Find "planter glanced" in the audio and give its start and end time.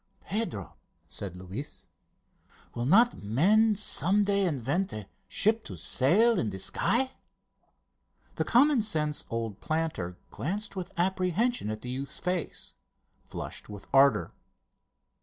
9.61-10.75